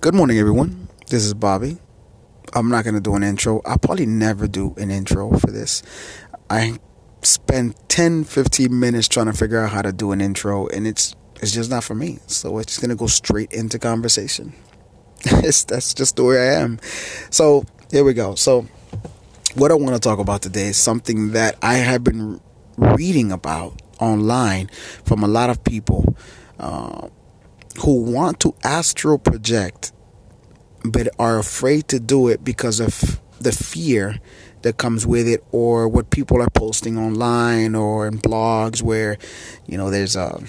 [0.00, 0.88] Good morning, everyone.
[1.08, 1.76] This is Bobby.
[2.54, 3.60] I'm not going to do an intro.
[3.66, 5.82] I'll probably never do an intro for this.
[6.48, 6.78] I
[7.22, 11.16] spent 10, 15 minutes trying to figure out how to do an intro, and it's
[11.42, 12.20] it's just not for me.
[12.28, 14.52] So it's just going to go straight into conversation.
[15.24, 16.78] it's, that's just the way I am.
[17.30, 18.36] So here we go.
[18.36, 18.68] So
[19.56, 22.40] what I want to talk about today is something that I have been
[22.76, 24.68] reading about online
[25.04, 26.16] from a lot of people.
[26.56, 27.08] Uh,
[27.80, 29.92] who want to astral project
[30.84, 34.18] but are afraid to do it because of the fear
[34.62, 39.16] that comes with it or what people are posting online or in blogs where
[39.66, 40.40] you know there's uh,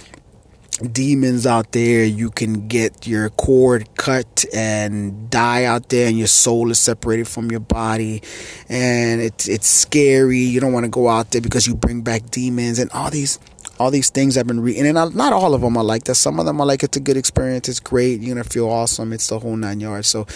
[0.79, 2.03] demons out there.
[2.05, 7.27] You can get your cord cut and die out there and your soul is separated
[7.27, 8.21] from your body.
[8.67, 10.39] And it's it's scary.
[10.39, 13.39] You don't want to go out there because you bring back demons and all these
[13.79, 16.15] all these things I've been reading, and not all of them are like that.
[16.15, 19.13] Some of them are like it's a good experience, it's great, you're gonna feel awesome,
[19.13, 20.07] it's the whole nine yards.
[20.07, 20.27] So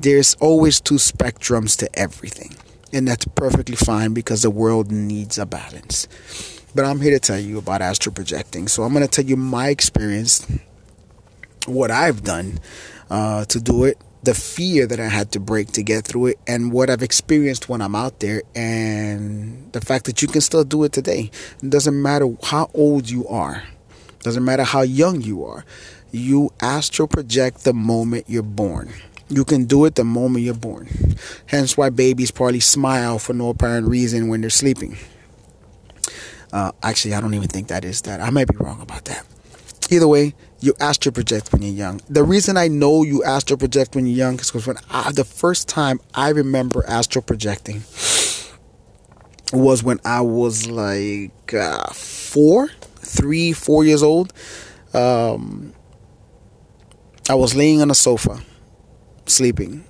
[0.00, 2.54] there's always two spectrums to everything,
[2.92, 6.06] and that's perfectly fine because the world needs a balance.
[6.74, 8.68] But I'm here to tell you about astral projecting.
[8.68, 10.46] So I'm gonna tell you my experience,
[11.66, 12.60] what I've done
[13.08, 16.38] uh, to do it, the fear that I had to break to get through it
[16.46, 20.64] and what I've experienced when I'm out there and the fact that you can still
[20.64, 21.30] do it today.
[21.62, 23.64] It doesn't matter how old you are.
[24.20, 25.64] Doesn't matter how young you are.
[26.12, 28.92] You astral project the moment you're born.
[29.30, 30.88] You can do it the moment you're born.
[31.46, 34.98] Hence why babies probably smile for no apparent reason when they're sleeping.
[36.52, 38.20] Uh, actually, I don't even think that is that.
[38.20, 39.24] I might be wrong about that.
[39.90, 42.00] Either way, you astral project when you're young.
[42.08, 45.24] The reason I know you astral project when you're young is because when I, the
[45.24, 47.82] first time I remember astral projecting
[49.52, 54.32] was when I was like uh, four, three, four years old.
[54.94, 55.74] Um,
[57.28, 58.40] I was laying on a sofa,
[59.26, 59.84] sleeping,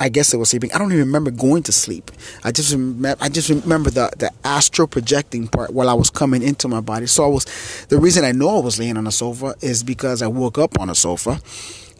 [0.00, 0.72] I guess it was sleeping.
[0.72, 2.10] I don't even remember going to sleep.
[2.42, 3.22] I just remember.
[3.22, 7.06] I just remember the the astral projecting part while I was coming into my body.
[7.06, 7.44] So I was.
[7.90, 10.80] The reason I know I was laying on a sofa is because I woke up
[10.80, 11.38] on a sofa,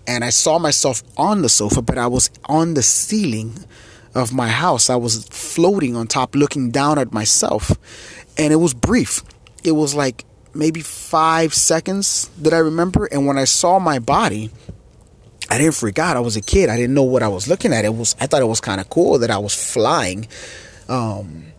[0.06, 3.66] and I saw myself on the sofa, but I was on the ceiling
[4.15, 4.89] of my house.
[4.89, 7.71] I was floating on top, looking down at myself,
[8.39, 9.22] and it was brief.
[9.62, 10.25] It was like
[10.55, 14.50] maybe five seconds that I remember, and when I saw my body
[15.50, 16.16] I didn't freak out.
[16.16, 16.71] I was a kid.
[16.71, 17.84] I didn't know what I was looking at.
[17.84, 20.28] It was I thought it was kind of cool that I was flying.
[20.88, 21.50] Um,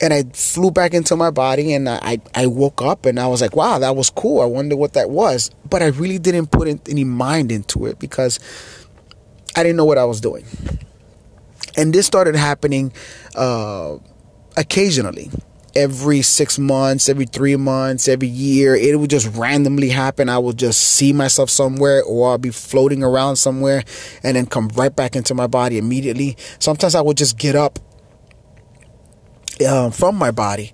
[0.00, 3.40] and I flew back into my body and I, I woke up and I was
[3.40, 4.40] like, wow, that was cool.
[4.40, 5.50] I wonder what that was.
[5.68, 8.40] But I really didn't put any mind into it because
[9.56, 10.44] I didn't know what I was doing.
[11.76, 12.92] And this started happening
[13.36, 13.98] uh,
[14.56, 15.30] occasionally
[15.76, 18.74] every six months, every three months, every year.
[18.74, 20.28] It would just randomly happen.
[20.28, 23.84] I would just see myself somewhere or I'll be floating around somewhere
[24.22, 26.36] and then come right back into my body immediately.
[26.58, 27.78] Sometimes I would just get up
[29.64, 30.72] uh, from my body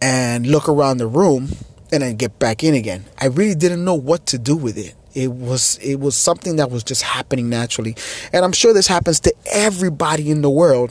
[0.00, 1.48] and look around the room
[1.92, 3.04] and then get back in again.
[3.18, 4.95] I really didn't know what to do with it.
[5.16, 7.96] It was it was something that was just happening naturally.
[8.34, 10.90] And I'm sure this happens to everybody in the world.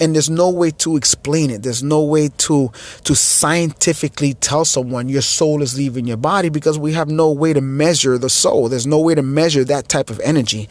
[0.00, 1.62] And there's no way to explain it.
[1.62, 2.72] There's no way to
[3.04, 7.52] to scientifically tell someone your soul is leaving your body because we have no way
[7.52, 8.68] to measure the soul.
[8.68, 10.68] There's no way to measure that type of energy.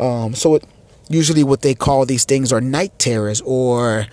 [0.00, 0.64] Um, so it,
[1.08, 4.06] usually what they call these things are night terrors or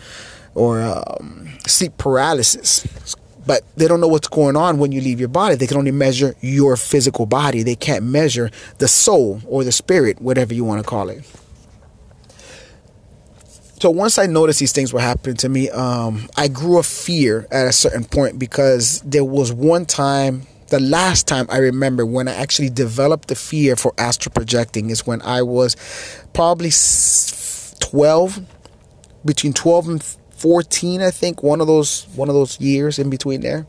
[0.54, 2.86] or um, sleep paralysis
[3.50, 5.56] but they don't know what's going on when you leave your body.
[5.56, 7.64] They can only measure your physical body.
[7.64, 11.26] They can't measure the soul or the spirit, whatever you want to call it.
[13.82, 17.48] So once I noticed these things were happening to me, um, I grew a fear
[17.50, 22.28] at a certain point because there was one time, the last time I remember when
[22.28, 25.76] I actually developed the fear for astral projecting is when I was
[26.34, 26.70] probably
[27.80, 28.42] 12,
[29.26, 33.42] between 12 and 14, I think, one of those one of those years in between
[33.42, 33.68] there.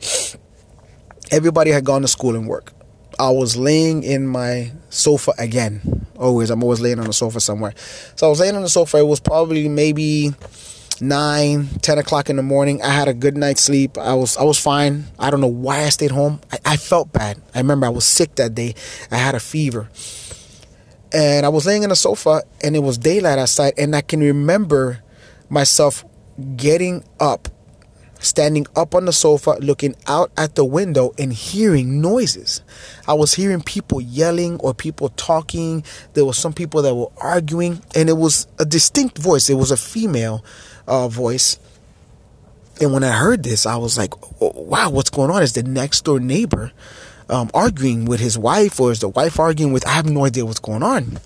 [1.33, 2.73] Everybody had gone to school and work.
[3.19, 6.07] I was laying in my sofa again.
[6.17, 7.75] Always, I'm always laying on the sofa somewhere.
[8.15, 8.99] So I was laying on the sofa.
[8.99, 10.31] It was probably maybe
[11.01, 12.83] nine, ten o'clock in the morning.
[12.83, 13.99] I had a good night's sleep.
[13.99, 15.07] I was I was fine.
[15.19, 16.41] I don't know why I stayed home.
[16.53, 17.43] I, I felt bad.
[17.55, 18.75] I remember I was sick that day.
[19.11, 19.89] I had a fever.
[21.13, 24.21] And I was laying in the sofa and it was daylight outside and I can
[24.21, 25.03] remember
[25.49, 26.05] myself
[26.57, 27.49] getting up,
[28.19, 32.63] standing up on the sofa, looking out at the window and hearing noises.
[33.07, 35.85] I was hearing people yelling or people talking.
[36.15, 39.49] There were some people that were arguing, and it was a distinct voice.
[39.49, 40.45] It was a female
[40.87, 41.59] uh, voice.
[42.81, 45.43] And when I heard this, I was like, wow, what's going on?
[45.43, 46.73] Is the next door neighbor
[47.29, 50.45] um, arguing with his wife or is the wife arguing with, I have no idea
[50.45, 51.19] what's going on.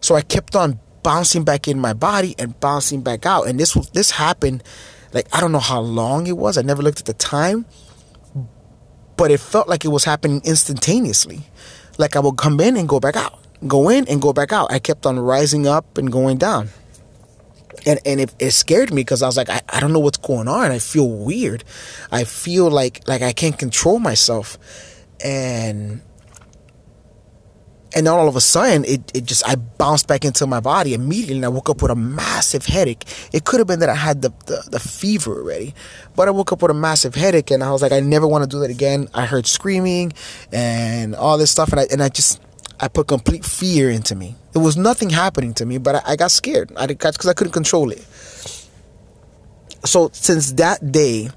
[0.00, 3.48] So I kept on bouncing back in my body and bouncing back out.
[3.48, 4.62] And this, this happened
[5.12, 6.56] like, I don't know how long it was.
[6.56, 7.66] I never looked at the time,
[9.16, 11.40] but it felt like it was happening instantaneously.
[11.98, 14.72] Like I would come in and go back out, go in and go back out.
[14.72, 16.70] I kept on rising up and going down
[17.86, 20.18] and and it, it scared me because I was like, I, I don't know what's
[20.18, 20.70] going on.
[20.70, 21.64] I feel weird.
[22.10, 24.58] I feel like like I can't control myself,
[25.24, 26.02] and
[27.94, 30.94] and then all of a sudden it, it just I bounced back into my body
[30.94, 33.04] immediately and I woke up with a massive headache.
[33.32, 35.74] It could have been that I had the, the, the fever already.
[36.16, 38.44] But I woke up with a massive headache and I was like, I never want
[38.44, 39.08] to do that again.
[39.14, 40.12] I heard screaming
[40.52, 42.40] and all this stuff and I and I just
[42.80, 44.36] I put complete fear into me.
[44.52, 46.72] There was nothing happening to me, but I, I got scared.
[46.76, 48.02] I because I couldn't control it.
[49.84, 51.30] So since that day,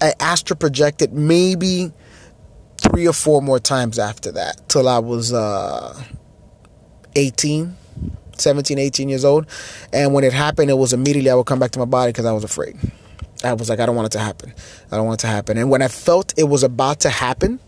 [0.00, 1.92] I astral projected maybe
[2.98, 6.02] three or four more times after that till I was uh,
[7.14, 7.76] 18,
[8.32, 9.46] 17, 18 years old.
[9.92, 12.24] And when it happened, it was immediately I would come back to my body because
[12.24, 12.76] I was afraid.
[13.44, 14.52] I was like, I don't want it to happen.
[14.90, 15.58] I don't want it to happen.
[15.58, 17.60] And when I felt it was about to happen,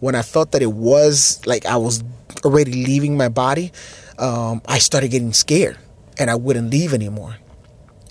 [0.00, 2.02] when I felt that it was like I was
[2.42, 3.72] already leaving my body,
[4.18, 5.76] um, I started getting scared
[6.18, 7.36] and I wouldn't leave anymore.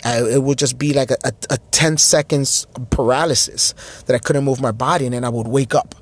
[0.03, 3.74] I, it would just be like a, a, a 10 seconds paralysis
[4.06, 5.95] that I couldn't move my body and then I would wake up.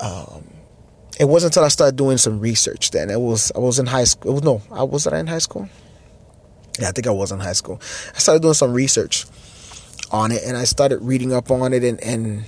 [0.00, 0.44] Um,
[1.18, 3.10] it wasn't until I started doing some research then.
[3.10, 4.40] It was I was in high school.
[4.40, 5.68] No, I was I in high school.
[6.78, 7.80] Yeah, I think I was in high school.
[8.14, 9.26] I started doing some research
[10.12, 12.44] on it and I started reading up on it and, and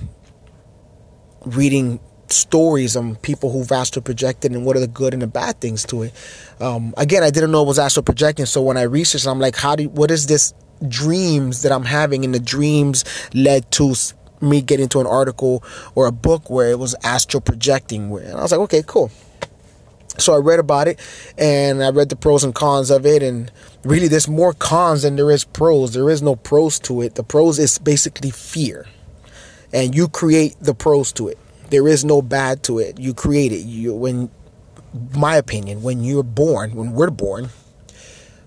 [1.45, 1.99] reading
[2.29, 5.85] stories on people who've astral projected and what are the good and the bad things
[5.85, 6.13] to it.
[6.59, 9.55] Um, again, I didn't know it was astral projecting, so when I researched, I'm like,
[9.55, 10.53] how do what is this
[10.87, 12.23] dreams that I'm having?
[12.23, 13.93] And the dreams led to
[14.41, 15.63] me get into an article
[15.95, 18.11] or a book where it was astral projecting.
[18.11, 19.11] And I was like, okay, cool.
[20.17, 20.99] So I read about it
[21.37, 23.23] and I read the pros and cons of it.
[23.23, 23.51] And
[23.83, 25.93] really, there's more cons than there is pros.
[25.93, 27.15] There is no pros to it.
[27.15, 28.85] The pros is basically fear.
[29.73, 31.37] And you create the pros to it.
[31.69, 32.99] There is no bad to it.
[32.99, 33.61] You create it.
[33.61, 34.29] You when
[35.15, 37.49] my opinion, when you're born, when we're born,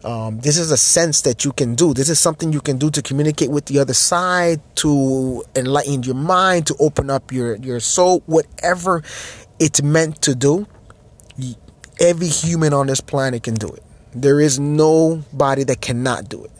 [0.04, 1.94] um, this is a sense that you can do.
[1.94, 6.14] This is something you can do to communicate with the other side, to enlighten your
[6.14, 9.02] mind, to open up your, your soul, whatever
[9.58, 10.66] it's meant to do.
[11.98, 13.82] Every human on this planet can do it.
[14.12, 16.50] There is nobody that cannot do it.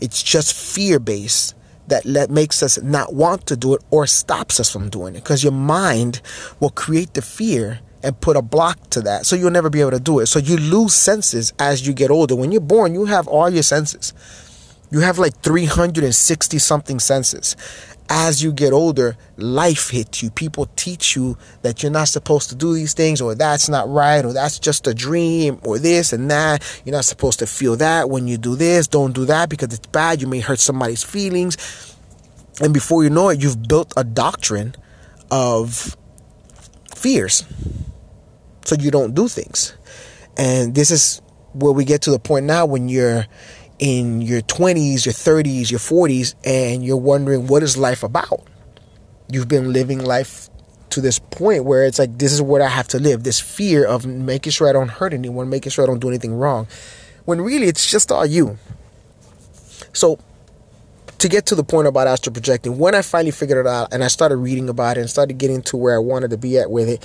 [0.00, 1.54] It's just fear based
[1.86, 5.24] that let, makes us not want to do it or stops us from doing it
[5.24, 6.20] because your mind
[6.60, 9.90] will create the fear and put a block to that so you'll never be able
[9.90, 13.04] to do it so you lose senses as you get older when you're born you
[13.04, 14.14] have all your senses
[14.90, 17.56] you have like 360 something senses
[18.12, 20.30] as you get older, life hits you.
[20.30, 24.24] People teach you that you're not supposed to do these things, or that's not right,
[24.24, 26.82] or that's just a dream, or this and that.
[26.84, 28.88] You're not supposed to feel that when you do this.
[28.88, 30.20] Don't do that because it's bad.
[30.20, 31.56] You may hurt somebody's feelings.
[32.60, 34.74] And before you know it, you've built a doctrine
[35.30, 35.96] of
[36.96, 37.44] fears.
[38.70, 39.74] So you don't do things.
[40.36, 41.20] And this is
[41.54, 43.26] where we get to the point now when you're
[43.80, 48.46] in your 20s, your 30s, your 40s, and you're wondering what is life about?
[49.28, 50.48] You've been living life
[50.90, 53.24] to this point where it's like, this is what I have to live.
[53.24, 56.34] This fear of making sure I don't hurt anyone, making sure I don't do anything
[56.34, 56.68] wrong.
[57.24, 58.56] When really it's just all you.
[59.92, 60.20] So,
[61.18, 64.02] to get to the point about astral projecting, when I finally figured it out and
[64.02, 66.70] I started reading about it and started getting to where I wanted to be at
[66.70, 67.04] with it,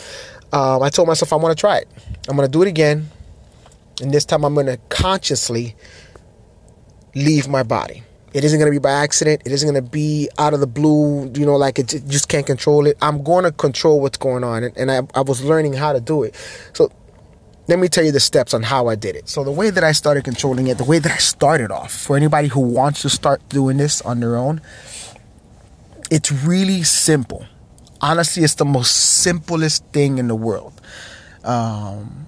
[0.55, 1.89] um, I told myself I want to try it.
[2.29, 3.09] I'm going to do it again.
[4.01, 5.75] And this time I'm going to consciously
[7.13, 8.03] leave my body.
[8.33, 9.41] It isn't going to be by accident.
[9.45, 12.45] It isn't going to be out of the blue, you know, like it just can't
[12.45, 12.97] control it.
[13.01, 14.63] I'm going to control what's going on.
[14.63, 16.35] And I, I was learning how to do it.
[16.71, 16.89] So
[17.67, 19.27] let me tell you the steps on how I did it.
[19.27, 22.15] So the way that I started controlling it, the way that I started off, for
[22.15, 24.61] anybody who wants to start doing this on their own,
[26.09, 27.45] it's really simple.
[28.01, 30.79] Honestly, it's the most simplest thing in the world.
[31.43, 32.27] Um,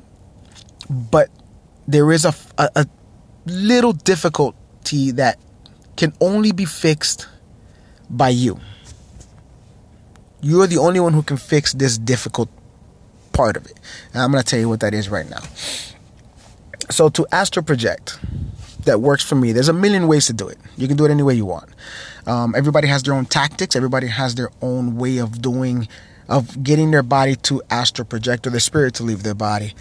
[0.90, 1.30] but
[1.88, 2.86] there is a, a, a
[3.46, 5.40] little difficulty that
[5.96, 7.28] can only be fixed
[8.10, 8.60] by you.
[10.42, 12.50] You're the only one who can fix this difficult
[13.34, 13.80] part of it.
[14.14, 15.42] And I'm going to tell you what that is right now.
[16.90, 18.20] So, to astral project,
[18.86, 20.58] that works for me, there's a million ways to do it.
[20.78, 21.70] You can do it any way you want.
[22.27, 25.88] Um, everybody has their own tactics, everybody has their own way of doing,
[26.27, 29.74] of getting their body to astral project or their spirit to leave their body.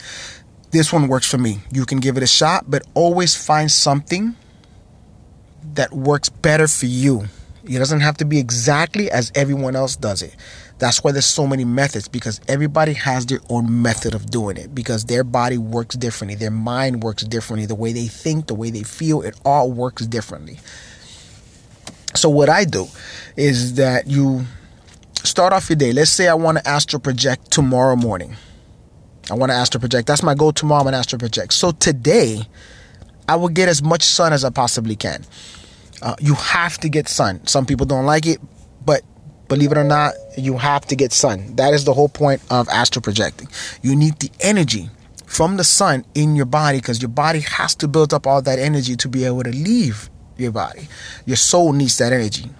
[0.71, 1.59] This one works for me.
[1.73, 4.37] You can give it a shot, but always find something
[5.75, 7.25] that works better for you.
[7.65, 10.37] It doesn't have to be exactly as everyone else does it.
[10.79, 14.73] That's why there's so many methods because everybody has their own method of doing it
[14.75, 18.71] because their body works differently, their mind works differently, the way they think, the way
[18.71, 20.59] they feel, it all works differently.
[22.17, 22.87] So, what I do
[23.37, 24.45] is that you
[25.23, 25.93] start off your day.
[25.93, 28.37] Let's say I want to astral project tomorrow morning.
[29.31, 30.07] I want to astral project.
[30.07, 30.87] That's my goal tomorrow.
[30.87, 31.53] I'm astral project.
[31.53, 32.43] So, today,
[33.29, 35.25] I will get as much sun as I possibly can.
[36.03, 37.47] Uh, you have to get sun.
[37.47, 38.39] Some people don't like it,
[38.85, 39.03] but
[39.49, 41.57] believe it or not, you have to get sun.
[41.57, 43.49] That is the whole point of astral projecting.
[43.83, 44.91] You need the energy
[45.27, 48.59] from the sun in your body because your body has to build up all that
[48.59, 50.89] energy to be able to leave your body.
[51.25, 52.51] Your soul needs that energy.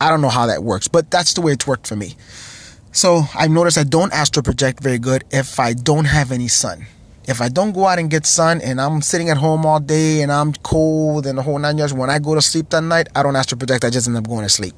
[0.00, 2.16] I don't know how that works, but that's the way it's worked for me.
[2.90, 6.86] So I've noticed I don't astral project very good if I don't have any sun
[7.28, 10.22] if I don't go out and get sun and I'm sitting at home all day
[10.22, 13.08] and I'm cold and the whole nine yards, when I go to sleep that night,
[13.14, 13.84] I don't astral project.
[13.84, 14.74] I just end up going to sleep.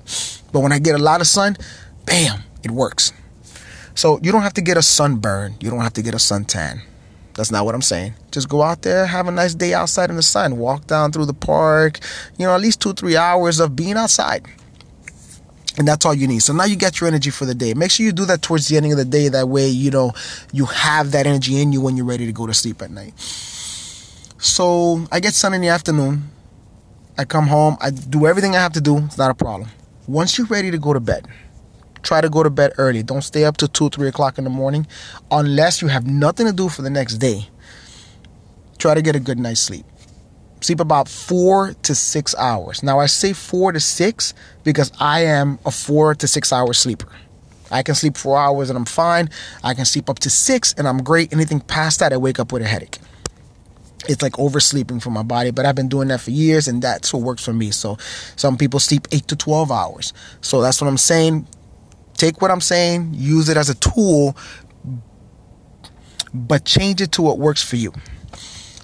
[0.52, 1.56] But when I get a lot of sun,
[2.04, 3.12] bam, it works.
[3.94, 5.54] So you don't have to get a sunburn.
[5.61, 6.83] You don't have to get a suntan.
[7.34, 8.14] That's not what I'm saying.
[8.30, 11.26] Just go out there, have a nice day outside in the sun, walk down through
[11.26, 11.98] the park,
[12.38, 14.46] you know, at least two, three hours of being outside.
[15.76, 16.38] And that's all you need.
[16.38, 17.74] So now you get your energy for the day.
[17.74, 19.28] Make sure you do that towards the ending of the day.
[19.28, 20.12] That way, you know,
[20.52, 23.18] you have that energy in you when you're ready to go to sleep at night.
[23.18, 26.30] So I get sun in the afternoon.
[27.18, 27.76] I come home.
[27.80, 28.98] I do everything I have to do.
[28.98, 29.68] It's not a problem.
[30.06, 31.26] Once you're ready to go to bed,
[32.04, 33.02] try to go to bed early.
[33.02, 34.87] Don't stay up to 2, 3 o'clock in the morning
[35.30, 37.49] unless you have nothing to do for the next day.
[38.78, 39.87] Try to get a good night's sleep
[40.64, 42.82] sleep about four to six hours.
[42.82, 44.34] Now, I say four to six
[44.64, 47.08] because I am a four to six hour sleeper.
[47.70, 49.30] I can sleep four hours and I'm fine.
[49.62, 51.32] I can sleep up to six and I'm great.
[51.32, 52.99] Anything past that, I wake up with a headache.
[54.06, 57.12] It's like oversleeping for my body, but I've been doing that for years and that's
[57.12, 57.70] what works for me.
[57.70, 57.96] So,
[58.37, 60.12] some people sleep eight to 12 hours.
[60.40, 61.46] So, that's what I'm saying.
[62.16, 64.37] Take what I'm saying, use it as a tool,
[66.33, 67.92] but change it to what works for you.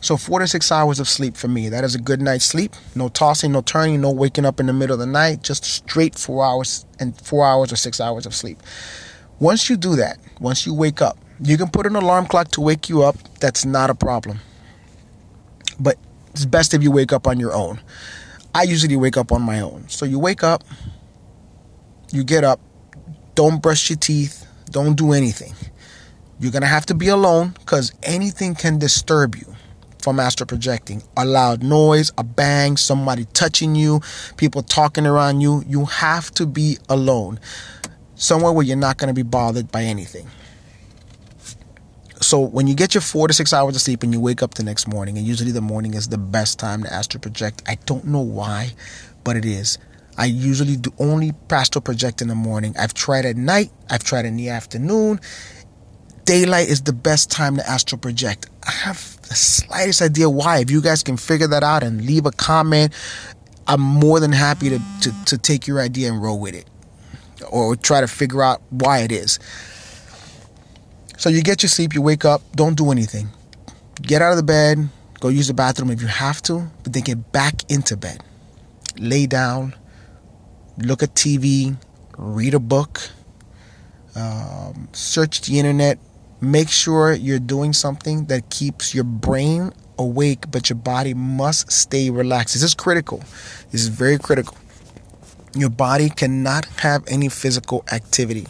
[0.03, 1.69] So four to six hours of sleep for me.
[1.69, 2.75] That is a good night's sleep.
[2.95, 5.43] No tossing, no turning, no waking up in the middle of the night.
[5.43, 8.63] Just straight four hours and four hours or six hours of sleep.
[9.41, 12.61] Once you do that, once you wake up, you can put an alarm clock to
[12.61, 13.17] wake you up.
[13.41, 14.41] That's not a problem.
[15.79, 15.99] But
[16.33, 17.81] it's best if you wake up on your own.
[18.55, 19.89] I usually wake up on my own.
[19.89, 20.65] So you wake up,
[22.11, 22.61] you get up,
[23.41, 25.55] don't brush your teeth, don't do anything.
[26.41, 29.57] You're going to have to be alone because anything can disturb you
[29.99, 31.03] from astral projecting.
[31.17, 34.03] A loud noise, a bang, somebody touching you,
[34.37, 35.65] people talking around you.
[35.67, 37.41] You have to be alone.
[38.15, 40.29] Somewhere where you're not going to be bothered by anything.
[42.21, 44.53] So when you get your four to six hours of sleep and you wake up
[44.53, 47.63] the next morning, and usually the morning is the best time to astral project.
[47.67, 48.73] I don't know why,
[49.25, 49.79] but it is.
[50.19, 52.75] I usually do only astral project in the morning.
[52.79, 55.21] I've tried at night, I've tried in the afternoon.
[56.25, 58.49] Daylight is the best time to astral project.
[58.67, 60.59] I have the slightest idea why.
[60.59, 62.93] If you guys can figure that out and leave a comment,
[63.67, 66.69] I'm more than happy to, to, to take your idea and roll with it
[67.49, 69.39] or try to figure out why it is.
[71.17, 73.29] So you get your sleep, you wake up, don't do anything.
[74.01, 74.89] Get out of the bed,
[75.21, 78.23] go use the bathroom if you have to, but then get back into bed.
[78.99, 79.75] Lay down,
[80.83, 81.77] look at TV,
[82.17, 83.01] read a book,
[84.15, 85.99] um, search the internet,
[86.43, 92.09] Make sure you're doing something that keeps your brain awake, but your body must stay
[92.09, 92.55] relaxed.
[92.55, 93.19] This is critical.
[93.71, 94.57] This is very critical.
[95.55, 98.47] Your body cannot have any physical activity.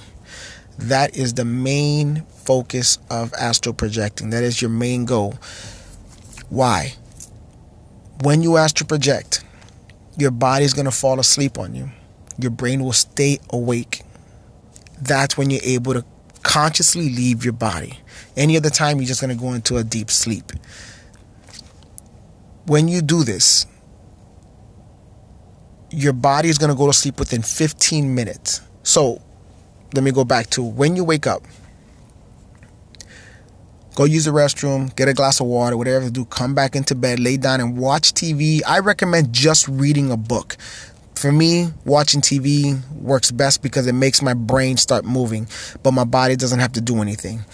[0.79, 4.31] That is the main focus of astral projecting.
[4.31, 5.35] That is your main goal.
[6.49, 6.95] Why?
[8.23, 9.43] When you astral project,
[10.17, 11.91] your body is going to fall asleep on you.
[12.43, 14.03] Your brain will stay awake.
[15.01, 16.05] That's when you're able to
[16.43, 17.99] consciously leave your body.
[18.37, 20.53] Any other time, you're just going to go into a deep sleep.
[22.67, 23.67] When you do this,
[25.91, 28.61] your body is going to go to sleep within 15 minutes.
[28.83, 29.21] So,
[29.95, 31.43] let me go back to when you wake up.
[33.97, 36.95] Go use the restroom, get a glass of water, whatever to do, come back into
[36.95, 38.61] bed, lay down and watch TV.
[38.67, 40.57] I recommend just reading a book
[41.21, 45.47] for me, watching TV works best because it makes my brain start moving,
[45.83, 47.45] but my body doesn't have to do anything.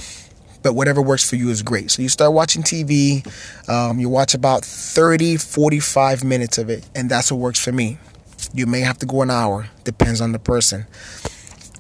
[0.63, 1.91] But whatever works for you is great.
[1.91, 3.27] So you start watching TV,
[3.69, 7.99] um, you watch about 30, 45 minutes of it, and that's what works for me.
[8.55, 10.87] You may have to go an hour, depends on the person.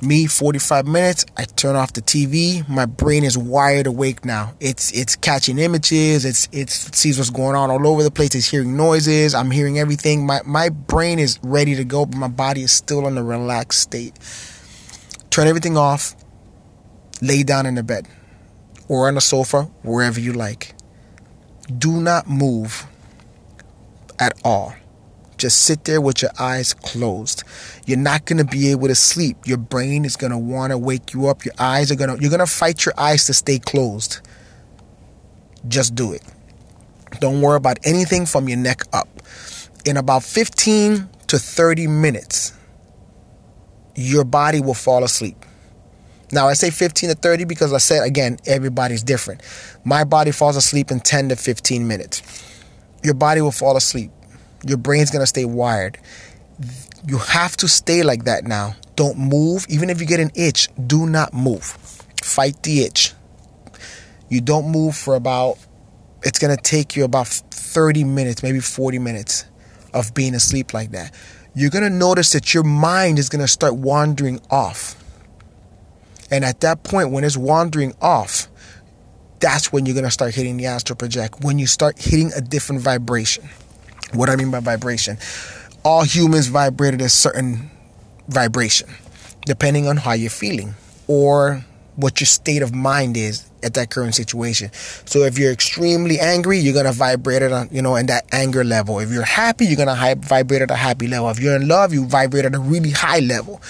[0.03, 2.69] Me, 45 minutes, I turn off the TV.
[2.69, 4.55] My brain is wired awake now.
[4.61, 8.35] It's it's catching images, it's it's it sees what's going on all over the place,
[8.35, 10.27] it's hearing noises, I'm hearing everything.
[10.27, 13.81] My my brain is ready to go, but my body is still in a relaxed
[13.81, 14.15] state.
[15.31, 16.15] Turn everything off,
[17.23, 18.07] lay down in the bed
[18.89, 20.75] or on the sofa, wherever you like.
[21.79, 22.87] Do not move
[24.19, 24.75] at all.
[25.37, 27.45] Just sit there with your eyes closed.
[27.85, 29.37] You're not going to be able to sleep.
[29.45, 31.45] Your brain is going to want to wake you up.
[31.45, 34.21] Your eyes are going to you're going to fight your eyes to stay closed.
[35.69, 36.23] Just do it.
[37.21, 39.09] Don't worry about anything from your neck up.
[39.85, 42.53] In about 15 to 30 minutes,
[43.95, 45.37] your body will fall asleep.
[46.33, 49.43] Now, I say 15 to 30 because I said again, everybody's different.
[49.85, 52.23] My body falls asleep in 10 to 15 minutes.
[53.05, 54.11] Your body will fall asleep
[54.69, 55.99] your brain's to stay wired.
[57.07, 58.75] You have to stay like that now.
[58.97, 59.67] Don't move.
[59.69, 61.65] Even if you get an itch, do not move.
[62.23, 63.13] Fight the itch.
[64.29, 65.59] You don't move for about,
[66.23, 69.45] it's to take you about 30 minutes, maybe 40 minutes
[69.95, 71.15] of being asleep like that.
[71.55, 75.03] You're to notice that your mind is to start wandering off.
[76.31, 78.49] And at that point, when it's wandering off,
[79.39, 82.41] that's when you're going to start hitting the astral project, when you start hitting a
[82.41, 83.49] different vibration.
[84.13, 85.19] What I mean by vibration,
[85.85, 87.71] all humans vibrate at a certain
[88.29, 88.89] vibration,
[89.45, 90.75] depending on how you're feeling
[91.07, 91.65] or
[91.97, 94.71] what your state of mind is at that current situation.
[95.07, 98.65] So if you're extremely angry, you're gonna vibrate at a, you know in that anger
[98.65, 99.01] level.
[99.01, 101.31] If you're happy, you're gonna vibrate at a happy level.
[101.31, 103.61] If you're in love, you vibrate at a really high level.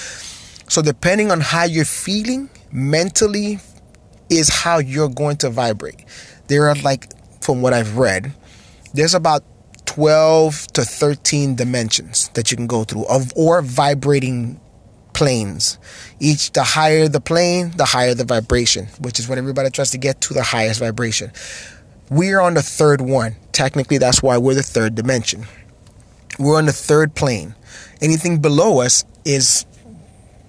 [0.68, 3.60] So depending on how you're feeling mentally,
[4.28, 6.04] is how you're going to vibrate.
[6.48, 8.32] There are like, from what I've read,
[8.94, 9.44] there's about
[9.96, 14.60] 12 to 13 dimensions that you can go through of or vibrating
[15.14, 15.78] planes.
[16.20, 19.98] Each the higher the plane, the higher the vibration, which is what everybody tries to
[19.98, 21.32] get to the highest vibration.
[22.10, 23.36] We're on the third one.
[23.52, 25.46] Technically that's why we're the third dimension.
[26.38, 27.54] We're on the third plane.
[28.02, 29.64] Anything below us is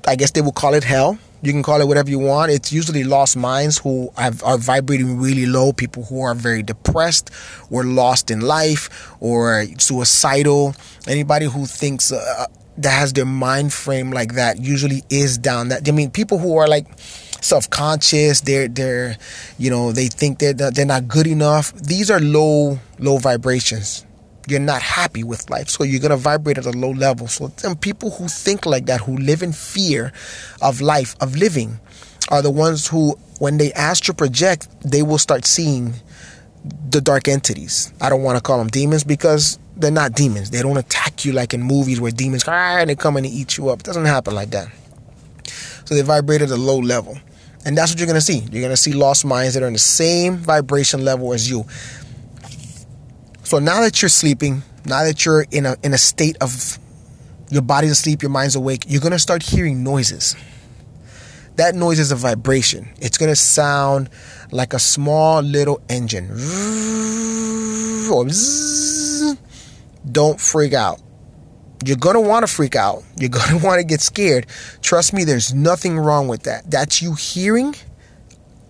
[0.06, 2.52] I guess they will call it hell you can call it whatever you want.
[2.52, 7.30] It's usually lost minds who have, are vibrating really low, people who are very depressed
[7.70, 10.76] or lost in life or suicidal.
[11.08, 12.46] Anybody who thinks uh,
[12.78, 15.88] that has their mind frame like that usually is down that.
[15.88, 16.88] I mean, people who are like
[17.40, 19.16] self-conscious they're they're
[19.60, 24.07] you know they think they're they're not good enough these are low low vibrations
[24.48, 25.70] you're not happy with life.
[25.70, 27.28] So you're going to vibrate at a low level.
[27.28, 30.14] So them people who think like that, who live in fear
[30.62, 31.80] of life, of living,
[32.30, 35.94] are the ones who, when they astral project, they will start seeing
[36.90, 37.94] the dark entities.
[38.02, 40.50] I don't want to call them demons because they're not demons.
[40.50, 43.58] They don't attack you like in movies where demons ah, and they come and eat
[43.58, 43.82] you up.
[43.82, 44.70] It doesn't happen like that.
[45.86, 47.18] So they vibrate at a low level.
[47.66, 48.40] And that's what you're going to see.
[48.40, 51.66] You're going to see lost minds that are in the same vibration level as you.
[53.48, 56.78] So now that you're sleeping, now that you're in a in a state of
[57.50, 60.36] your body's asleep, your mind's awake, you're gonna start hearing noises.
[61.56, 62.90] That noise is a vibration.
[63.00, 64.10] It's gonna sound
[64.52, 66.28] like a small little engine.
[70.12, 71.02] Don't freak out.
[71.86, 73.04] You're gonna want to freak out.
[73.18, 74.48] You're gonna want to get scared.
[74.82, 76.70] Trust me, there's nothing wrong with that.
[76.70, 77.76] That's you hearing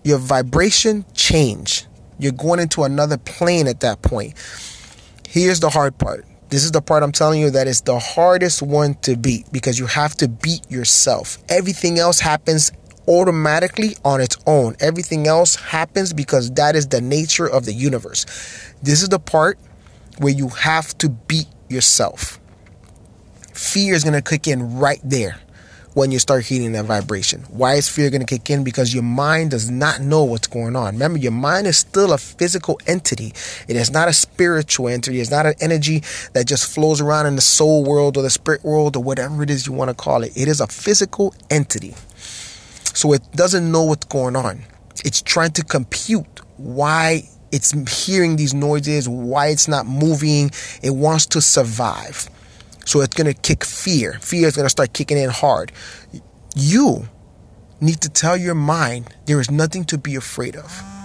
[0.04, 1.84] your vibration change.
[2.20, 4.34] You're going into another plane at that point.
[5.30, 6.24] Here's the hard part.
[6.48, 9.78] This is the part I'm telling you that is the hardest one to beat because
[9.78, 11.36] you have to beat yourself.
[11.50, 12.72] Everything else happens
[13.06, 14.74] automatically on its own.
[14.80, 18.24] Everything else happens because that is the nature of the universe.
[18.82, 19.58] This is the part
[20.16, 22.40] where you have to beat yourself.
[23.52, 25.38] Fear is going to kick in right there
[25.98, 27.40] when you start hearing that vibration.
[27.48, 28.62] Why is fear going to kick in?
[28.62, 30.94] Because your mind does not know what's going on.
[30.94, 33.32] Remember, your mind is still a physical entity.
[33.66, 35.20] It is not a spiritual entity.
[35.20, 38.62] It's not an energy that just flows around in the soul world or the spirit
[38.62, 40.30] world or whatever it is you want to call it.
[40.36, 41.96] It is a physical entity.
[42.94, 44.62] So it doesn't know what's going on.
[45.04, 47.72] It's trying to compute why it's
[48.06, 50.52] hearing these noises, why it's not moving.
[50.80, 52.30] It wants to survive.
[52.88, 54.14] So it's going to kick fear.
[54.22, 55.72] Fear is going to start kicking in hard.
[56.56, 57.06] You
[57.82, 60.97] need to tell your mind there is nothing to be afraid of.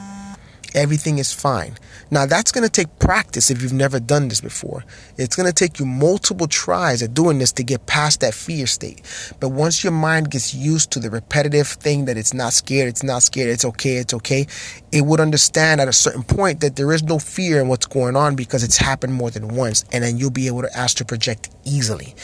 [0.74, 1.78] Everything is fine.
[2.10, 4.84] Now, that's going to take practice if you've never done this before.
[5.18, 8.66] It's going to take you multiple tries at doing this to get past that fear
[8.66, 9.02] state.
[9.40, 13.04] But once your mind gets used to the repetitive thing that it's not scared, it's
[13.04, 14.48] not scared, it's okay, it's okay,
[14.92, 18.16] it would understand at a certain point that there is no fear in what's going
[18.16, 19.86] on because it's happened more than once.
[19.92, 22.16] And then you'll be able to astral project easily.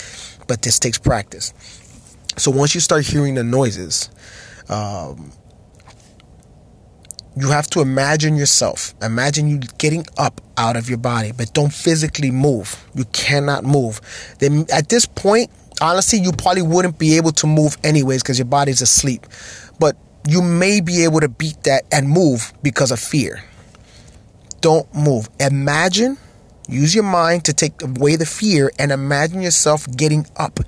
[0.48, 1.54] But this takes practice.
[2.38, 4.10] So once you start hearing the noises,
[4.70, 5.32] um,
[7.36, 8.94] you have to imagine yourself.
[9.02, 12.84] Imagine you getting up out of your body, but don't physically move.
[12.96, 14.02] You cannot move.
[14.40, 15.50] Then at this point,
[15.82, 19.26] honestly, you probably wouldn't be able to move anyways because your body's asleep.
[19.80, 19.96] But
[20.28, 23.44] you may be able to beat that and move because of fear.
[24.62, 25.30] Don't move.
[25.40, 26.18] Imagine,
[26.68, 30.60] use your mind to take away the fear and imagine yourself getting up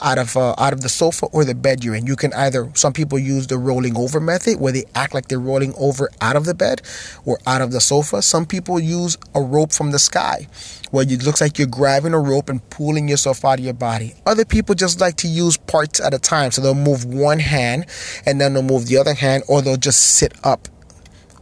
[0.00, 2.06] out of uh, out of the sofa or the bed you're in.
[2.06, 5.38] You can either some people use the rolling over method where they act like they're
[5.38, 6.82] rolling over out of the bed
[7.24, 8.22] or out of the sofa.
[8.22, 10.48] Some people use a rope from the sky
[10.90, 14.14] where it looks like you're grabbing a rope and pulling yourself out of your body.
[14.26, 16.50] Other people just like to use parts at a time.
[16.50, 17.86] So they'll move one hand
[18.26, 20.68] and then they'll move the other hand or they'll just sit up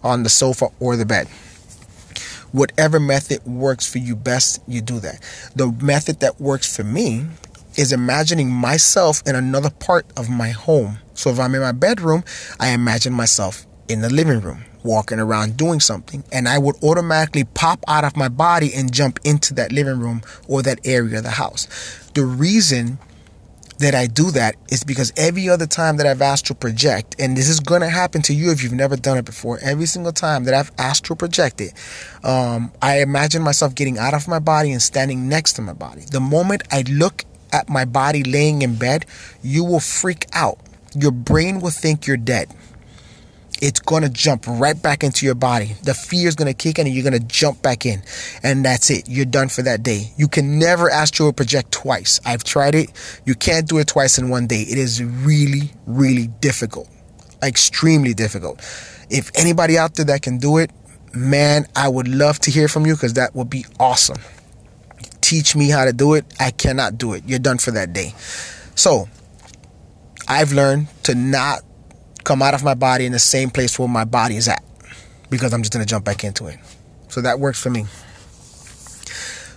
[0.03, 1.29] on the sofa or the bed
[2.53, 5.21] whatever method works for you best, you do that.
[5.55, 7.27] The method that works for me
[7.77, 10.99] is imagining myself in another part of my home.
[11.15, 12.25] So if I'm in my bedroom,
[12.61, 17.45] I imagine myself in the living room, walking around doing something, and I would automatically
[17.45, 21.25] pop out of my body and jump into that living room or that area of
[21.25, 21.67] the house.
[22.15, 22.99] The reason
[23.79, 27.49] that I do that is because every other time that I've astral project, and this
[27.49, 30.45] is going to happen to you if you've never done it before, every single time
[30.45, 31.73] that I've astral projected,
[32.25, 36.03] um, I imagine myself getting out of my body and standing next to my body.
[36.11, 37.25] The moment I look
[37.57, 39.07] at my body laying in bed,
[39.43, 40.59] you will freak out.
[40.95, 42.55] Your brain will think you're dead.
[43.63, 45.77] It's to jump right back into your body.
[45.83, 48.03] The fear is to kick in and you're to jump back in.
[48.43, 49.09] And that's it.
[49.09, 50.13] You're done for that day.
[50.19, 52.21] You can never astral project twice.
[52.27, 52.91] I've tried it.
[53.25, 54.61] You can't do it twice in one day.
[54.61, 56.89] It is really, really difficult.
[57.43, 58.59] Extremely difficult.
[59.09, 60.71] If anybody out there that can do it,
[61.15, 64.19] man, I would love to hear from you because that would be awesome
[65.27, 67.25] teach me how to do it, I cannot do it.
[67.27, 68.15] You're done for that day.
[68.77, 69.09] So,
[70.29, 71.63] I've learned to not
[72.23, 74.63] come out of my body in the same place where my body is at
[75.29, 76.59] because I'm just going to jump back into it.
[77.09, 77.87] So that works for me.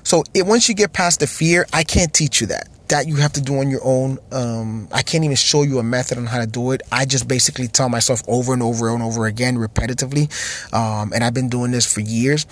[0.04, 2.68] So it, once you get past the fear, I can't teach you that.
[2.88, 4.18] That you have to do on your own.
[4.32, 6.82] Um, I can't even show you a method on how to do it.
[6.92, 10.26] I just basically tell myself over and over and over again repetitively.
[10.74, 12.48] Um, and I've been doing this for years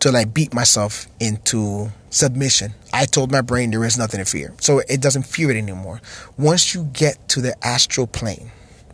[0.00, 2.74] to like beat myself into submission.
[2.92, 4.54] I told my brain there is nothing to fear.
[4.60, 6.00] So it doesn't fear it anymore.
[6.36, 8.50] Once you get to the astral plane,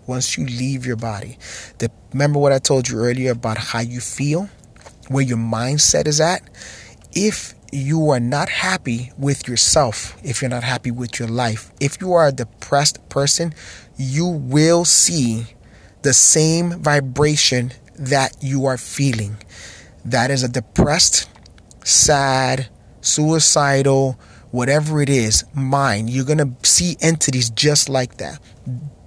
[0.07, 1.39] once you leave your body,
[1.79, 4.49] the, remember what I told you earlier about how you feel,
[5.09, 6.43] where your mindset is at?
[7.13, 12.01] If you are not happy with yourself, if you're not happy with your life, if
[12.01, 13.55] you are a depressed person,
[13.97, 15.47] you will see
[16.03, 19.37] the same vibration that you are feeling
[20.11, 21.29] that is a depressed,
[21.85, 22.69] sad,
[23.01, 24.19] suicidal,
[24.51, 28.41] whatever it is, mind, you're going to see entities just like that.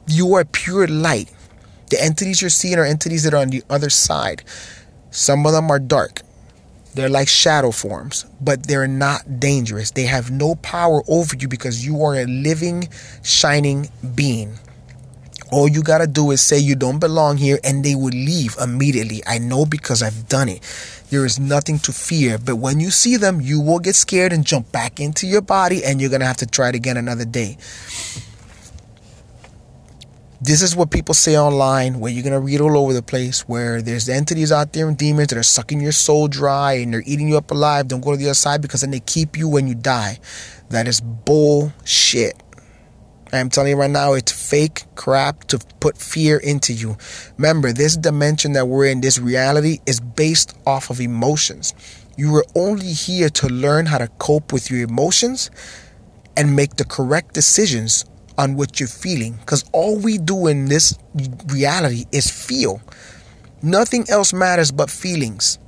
[0.07, 1.31] You are pure light.
[1.89, 4.43] The entities you're seeing are entities that are on the other side.
[5.12, 6.21] Some of them are dark.
[6.93, 9.91] They're like shadow forms, but they're not dangerous.
[9.91, 12.89] They have no power over you because you are a living,
[13.23, 14.57] shining being.
[15.51, 18.55] All you got to do is say you don't belong here and they will leave
[18.62, 19.21] immediately.
[19.25, 20.62] I know because I've done it.
[21.09, 24.45] There is nothing to fear, but when you see them, you will get scared and
[24.45, 27.25] jump back into your body and you're going to have to try it again another
[27.25, 27.57] day.
[30.41, 33.41] This is what people say online where you're going to read all over the place
[33.41, 37.03] where there's entities out there and demons that are sucking your soul dry and they're
[37.05, 37.89] eating you up alive.
[37.89, 40.19] Don't go to the other side because then they keep you when you die.
[40.69, 42.41] That is bullshit.
[43.32, 46.98] I'm telling you right now, it's fake crap to put fear into you.
[47.38, 51.74] Remember, this dimension that we're in, this reality, is based off of emotions.
[52.18, 55.52] You are only here to learn how to cope with your emotions
[56.36, 58.04] and make the correct decisions
[58.38, 59.34] on what you're feeling.
[59.34, 60.98] Because all we do in this
[61.48, 62.82] reality is feel.
[63.62, 65.60] Nothing else matters but feelings.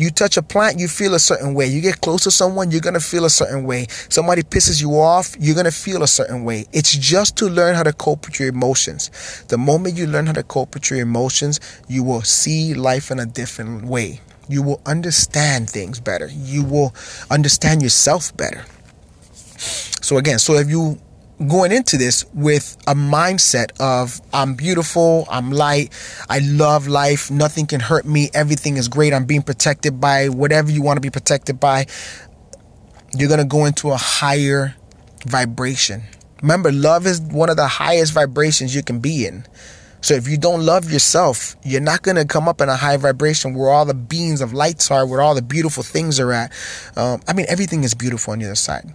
[0.00, 1.66] You touch a plant, you feel a certain way.
[1.66, 3.84] You get close to someone, you're going to feel a certain way.
[4.08, 6.64] Somebody pisses you off, you're going to feel a certain way.
[6.72, 9.10] It's just to learn how to cope with your emotions.
[9.48, 13.20] The moment you learn how to cope with your emotions, you will see life in
[13.20, 14.22] a different way.
[14.48, 16.30] You will understand things better.
[16.32, 16.94] You will
[17.30, 18.64] understand yourself better.
[20.00, 20.98] So again, so if you
[21.46, 25.92] going into this with a mindset of I'm beautiful, I'm light,
[26.28, 30.70] I love life, nothing can hurt me, everything is great, I'm being protected by whatever
[30.70, 31.86] you want to be protected by,
[33.14, 34.74] you're going to go into a higher
[35.26, 36.02] vibration.
[36.42, 39.44] Remember, love is one of the highest vibrations you can be in.
[40.02, 42.96] So if you don't love yourself, you're not going to come up in a high
[42.96, 46.52] vibration where all the beams of lights are, where all the beautiful things are at.
[46.96, 48.90] Um, I mean, everything is beautiful on the other side.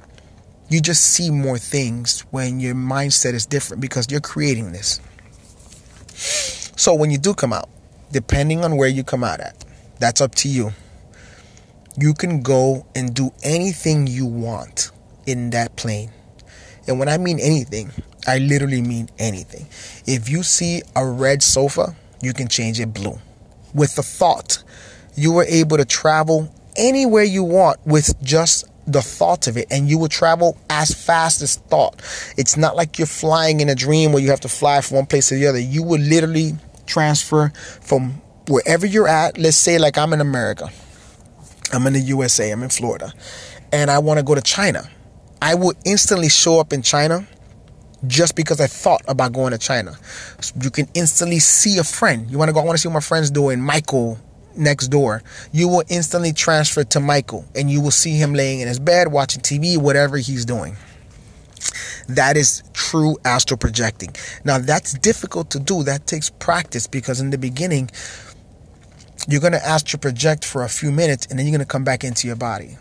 [0.68, 5.00] You just see more things when your mindset is different because you're creating this.
[6.76, 7.70] So when you do come out,
[8.12, 9.64] depending on where you come out at,
[10.00, 10.72] that's up to you.
[11.98, 14.92] You can go and do anything you want
[15.26, 16.12] in that plane.
[16.88, 17.92] And when I mean anything,
[18.28, 19.68] I literally mean anything.
[20.06, 23.20] If you see a red sofa, you can change it blue.
[23.74, 24.64] With the thought,
[25.16, 29.90] you were able to travel anywhere you want with just the thought of it and
[29.90, 32.02] you will travel as fast as thought.
[32.38, 35.06] It's not like you're flying in a dream where you have to fly from one
[35.06, 35.60] place to the other.
[35.60, 36.54] You will literally
[36.86, 37.50] transfer
[37.82, 39.38] from wherever you're at.
[39.38, 40.70] Let's say like I'm in America.
[41.74, 43.12] I'm in the USA, I'm in Florida,
[43.72, 44.88] and I want to go to China.
[45.42, 47.28] I will instantly show up in China
[48.08, 49.98] just because I thought about going to China.
[50.62, 52.30] You can instantly see a friend.
[52.30, 53.60] You want to go, I want to see what my friend's doing.
[53.60, 54.20] Michael
[54.58, 55.24] next door.
[55.52, 59.12] You will instantly transfer to Michael and you will see him laying in his bed,
[59.12, 60.78] watching TV, whatever he's doing.
[62.08, 64.16] That is true astral projecting.
[64.44, 65.84] Now, that's difficult to do.
[65.84, 67.90] That takes practice because in the beginning,
[69.28, 71.84] you're going to astral project for a few minutes and then you're going to come
[71.84, 72.78] back into your body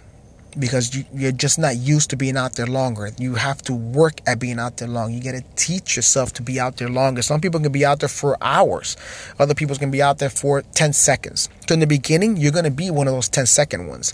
[0.58, 3.10] because you, you're just not used to being out there longer.
[3.18, 5.12] You have to work at being out there long.
[5.12, 7.22] You got to teach yourself to be out there longer.
[7.22, 8.96] Some people can be out there for hours.
[9.38, 11.48] Other people can be out there for 10 seconds.
[11.68, 14.12] So in the beginning, you're going to be one of those 10 second ones.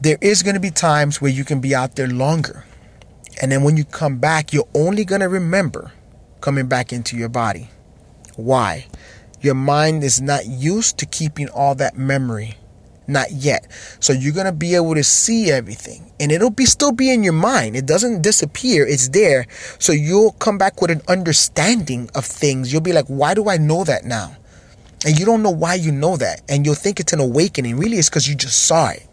[0.00, 2.64] There is going to be times where you can be out there longer.
[3.40, 5.92] And then when you come back, you're only going to remember
[6.40, 7.70] coming back into your body.
[8.36, 8.86] Why?
[9.40, 12.56] Your mind is not used to keeping all that memory
[13.06, 13.66] not yet.
[14.00, 17.22] So you're going to be able to see everything and it'll be still be in
[17.22, 17.76] your mind.
[17.76, 18.86] It doesn't disappear.
[18.86, 19.46] It's there.
[19.78, 22.72] So you'll come back with an understanding of things.
[22.72, 24.36] You'll be like, why do I know that now?
[25.06, 26.42] And you don't know why you know that.
[26.48, 27.76] And you'll think it's an awakening.
[27.76, 29.06] Really, it's because you just saw it.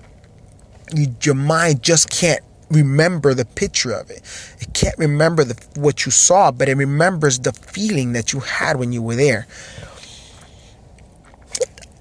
[0.93, 4.21] You, your mind just can't remember the picture of it.
[4.61, 8.77] It can't remember the, what you saw, but it remembers the feeling that you had
[8.77, 9.47] when you were there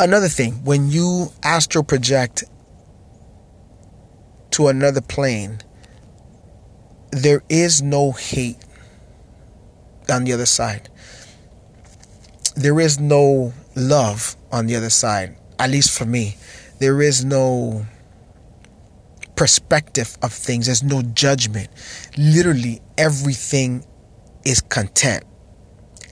[0.01, 2.45] another thing, when you astral project
[4.53, 5.59] to another plane,
[7.13, 8.57] there is no hate
[10.11, 10.89] on the other side.
[12.57, 16.37] There is no love on the other side, at least for me.
[16.79, 17.87] There is no
[19.37, 21.69] perspective of things, there's no judgment.
[22.17, 23.85] Literally, everything
[24.45, 25.25] is content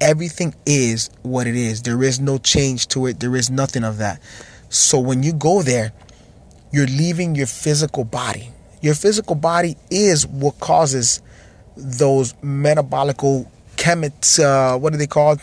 [0.01, 1.83] everything is what it is.
[1.83, 3.21] There is no change to it.
[3.21, 4.21] There is nothing of that.
[4.69, 5.93] So when you go there,
[6.73, 8.51] you're leaving your physical body.
[8.81, 11.23] Your physical body is what causes
[11.77, 14.39] those metabolical chemicals.
[14.39, 15.41] Uh, what are they called?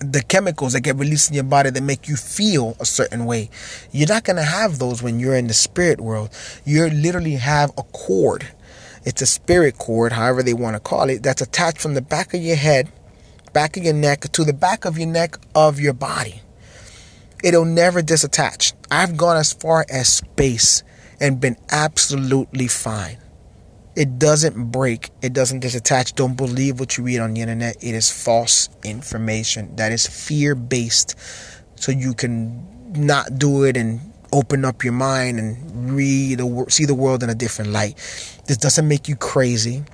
[0.00, 3.50] The chemicals that get released in your body that make you feel a certain way.
[3.92, 6.30] You're not gonna have those when you're in the spirit world.
[6.64, 8.48] You literally have a cord.
[9.04, 12.32] It's a spirit cord, however they want to call it, that's attached from the back
[12.32, 12.90] of your head
[13.54, 16.42] back of your neck to the back of your neck of your body.
[17.42, 18.74] It'll never disattach.
[18.90, 20.82] I've gone as far as space
[21.20, 23.18] and been absolutely fine.
[23.96, 26.14] It doesn't break, it doesn't disattach.
[26.16, 27.76] Don't believe what you read on the internet.
[27.82, 31.14] It is false information that is fear based.
[31.76, 34.00] So you can not do it and
[34.32, 37.94] open up your mind and read the see the world in a different light.
[38.46, 39.84] This doesn't make you crazy.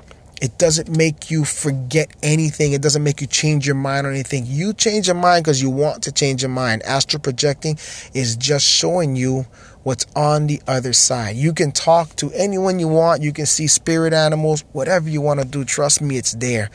[0.40, 2.72] It doesn't make you forget anything.
[2.72, 4.44] It doesn't make you change your mind or anything.
[4.46, 6.82] You change your mind because you want to change your mind.
[6.82, 7.78] Astral projecting
[8.14, 9.46] is just showing you
[9.82, 11.36] what's on the other side.
[11.36, 13.22] You can talk to anyone you want.
[13.22, 15.62] You can see spirit animals, whatever you want to do.
[15.64, 16.70] Trust me, it's there.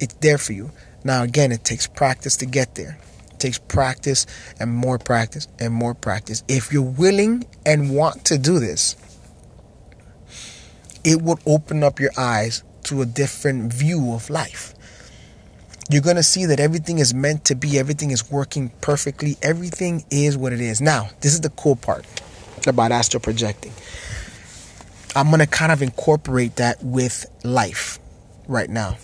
[0.00, 0.70] It's there for you.
[1.04, 2.98] Now, again, it takes practice to get there.
[3.30, 4.24] It takes practice
[4.58, 6.42] and more practice and more practice.
[6.48, 8.96] If you're willing and want to do this,
[11.04, 14.74] it will open up your eyes to a different view of life.
[15.88, 20.04] You're going to see that everything is meant to be, everything is working perfectly, everything
[20.10, 20.80] is what it is.
[20.80, 22.04] Now, this is the cool part
[22.66, 23.72] about astral projecting.
[25.14, 27.98] I'm going to kind of incorporate that with life
[28.48, 28.98] right now.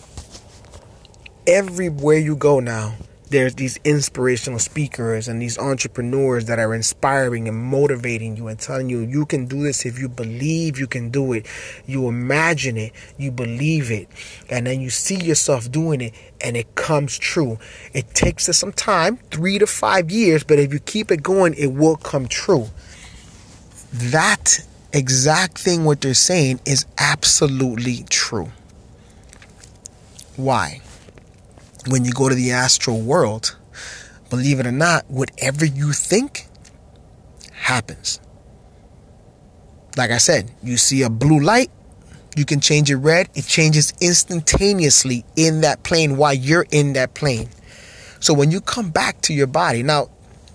[1.46, 2.94] Everywhere you go now,
[3.32, 8.90] there's these inspirational speakers and these entrepreneurs that are inspiring and motivating you and telling
[8.90, 11.46] you you can do this if you believe you can do it.
[11.86, 14.08] You imagine it, you believe it,
[14.50, 17.58] and then you see yourself doing it and it comes true.
[17.94, 21.54] It takes us some time, three to five years, but if you keep it going,
[21.54, 22.68] it will come true.
[23.92, 24.60] That
[24.92, 28.52] exact thing, what they're saying, is absolutely true.
[30.36, 30.82] Why?
[31.86, 33.56] When you go to the astral world,
[34.30, 36.46] believe it or not, whatever you think
[37.52, 38.20] happens.
[39.96, 41.70] Like I said, you see a blue light,
[42.34, 47.14] You can change it red, it changes instantaneously in that plane while you're in that
[47.14, 47.48] plane.
[48.20, 50.08] So when you come back to your body, now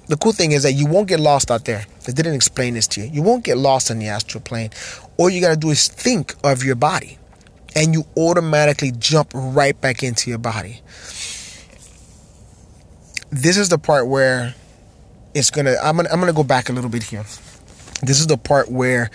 [0.07, 1.85] the cool thing is that you won't get lost out there.
[2.07, 3.07] I didn't explain this to you.
[3.11, 4.71] You won't get lost in the astral plane.
[5.17, 7.17] All you got to do is think of your body
[7.75, 10.81] and you automatically jump right back into your body.
[13.29, 14.55] This is the part where
[15.33, 17.23] it's to I'm to I'm to go back a little bit here.
[18.01, 19.09] This is the part where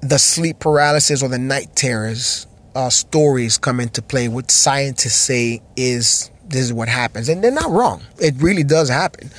[0.00, 4.28] the sleep paralysis or the night terrors uh, stories come into play.
[4.28, 8.02] What scientists say is this is what happens, and they're not wrong.
[8.18, 9.30] It really does happen,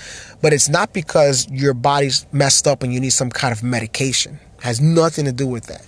[0.42, 4.40] but it's not because your body's messed up and you need some kind of medication.
[4.58, 5.88] It has nothing to do with that.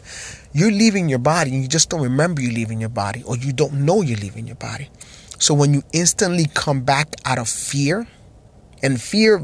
[0.54, 3.54] You're leaving your body and you just don't remember you leaving your body, or you
[3.54, 4.90] don't know you're leaving your body.
[5.42, 8.08] So when you instantly come back out of fear,
[8.84, 9.40] and fear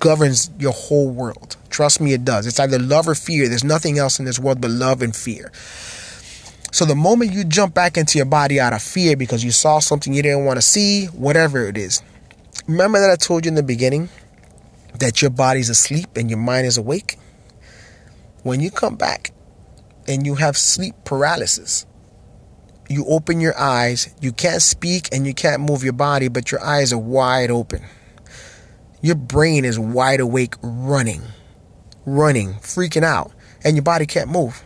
[0.00, 1.56] governs your whole world.
[1.68, 2.46] Trust me, it does.
[2.46, 3.48] It's either love or fear.
[3.48, 5.52] There's nothing else in this world but love and fear.
[6.72, 9.78] So the moment you jump back into your body out of fear because you saw
[9.78, 12.02] something you didn't want to see, whatever it is,
[12.66, 14.08] remember that I told you in the beginning
[15.00, 17.18] that your body's asleep and your mind is awake?
[18.42, 19.32] When you come back
[20.08, 21.84] and you have sleep paralysis,
[22.92, 26.62] you open your eyes, you can't speak and you can't move your body, but your
[26.62, 27.82] eyes are wide open.
[29.00, 31.22] Your brain is wide awake, running,
[32.06, 33.32] running, freaking out,
[33.64, 34.64] and your body can't move.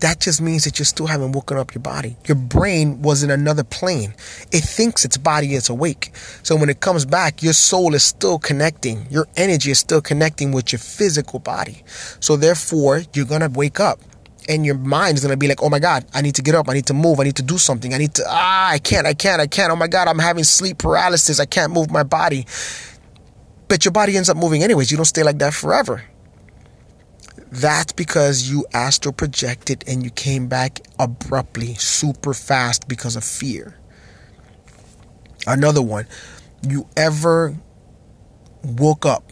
[0.00, 2.16] That just means that you still haven't woken up your body.
[2.26, 4.14] Your brain was in another plane.
[4.52, 6.14] It thinks its body is awake.
[6.42, 9.06] So when it comes back, your soul is still connecting.
[9.10, 11.82] Your energy is still connecting with your physical body.
[12.20, 13.98] So therefore, you're going to wake up
[14.48, 16.68] and your mind is to be like, oh my God, I need to get up.
[16.68, 17.20] I need to move.
[17.20, 17.94] I need to do something.
[17.94, 19.72] I need to, ah, I can't, I can't, I can't.
[19.72, 21.40] Oh my God, I'm having sleep paralysis.
[21.40, 22.46] I can't move my body.
[23.68, 24.90] But your body ends up moving anyways.
[24.90, 26.04] You don't stay like that forever.
[27.50, 33.78] That's because you astral projected and you came back abruptly, super fast because of fear.
[35.46, 36.06] Another one,
[36.66, 37.54] you ever
[38.64, 39.30] woke up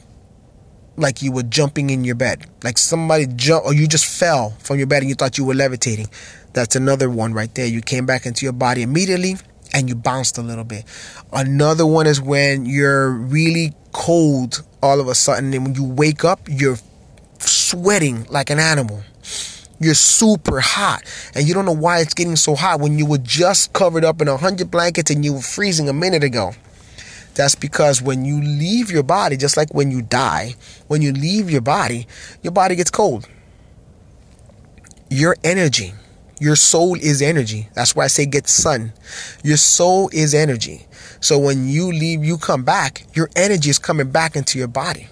[0.96, 4.78] like you were jumping in your bed, like somebody jumped, or you just fell from
[4.78, 6.08] your bed and you thought you were levitating.
[6.52, 7.66] That's another one right there.
[7.66, 9.36] You came back into your body immediately
[9.72, 10.84] and you bounced a little bit.
[11.32, 16.24] Another one is when you're really cold all of a sudden, and when you wake
[16.24, 16.78] up, you're
[17.38, 19.02] sweating like an animal.
[19.80, 21.02] You're super hot,
[21.34, 24.20] and you don't know why it's getting so hot when you were just covered up
[24.20, 26.52] in a hundred blankets and you were freezing a minute ago.
[27.34, 30.54] That's because when you leave your body, just like when you die,
[30.88, 32.06] when you leave your body,
[32.42, 33.28] your body gets cold.
[35.08, 35.94] Your energy
[36.42, 37.68] your soul is energy.
[37.74, 38.92] That's why I say get sun.
[39.44, 40.88] Your soul is energy.
[41.20, 45.06] So when you leave, you come back, your energy is coming back into your body.